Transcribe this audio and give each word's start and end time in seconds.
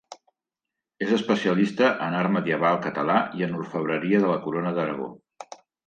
És 1.07 1.11
especialista 1.17 1.91
en 2.07 2.17
art 2.21 2.35
medieval 2.37 2.81
català 2.89 3.21
i 3.43 3.47
en 3.49 3.57
orfebreria 3.61 4.23
de 4.27 4.33
la 4.35 4.43
Corona 4.49 4.77
d'Aragó. 4.81 5.17